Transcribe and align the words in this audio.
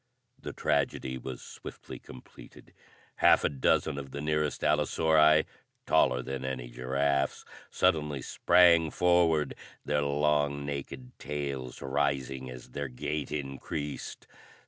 The 0.39 0.51
tragedy 0.51 1.19
was 1.19 1.43
swiftly 1.43 1.99
completed. 1.99 2.73
Half 3.17 3.43
a 3.43 3.49
dozen 3.49 3.99
of 3.99 4.09
the 4.09 4.19
nearest 4.19 4.61
allosauri, 4.63 5.45
taller 5.85 6.23
than 6.23 6.43
any 6.43 6.69
giraffes, 6.69 7.45
suddenly 7.69 8.23
sprang 8.23 8.89
forward, 8.89 9.53
their 9.85 10.01
long, 10.01 10.65
naked 10.65 11.11
tails 11.19 11.83
rising 11.83 12.49
as 12.49 12.71
their 12.71 12.87
gait 12.87 13.31
increased. 13.31 14.25